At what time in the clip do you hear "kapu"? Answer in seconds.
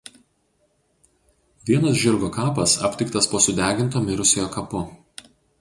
4.61-4.87